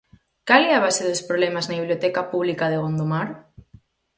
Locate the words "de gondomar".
2.71-3.27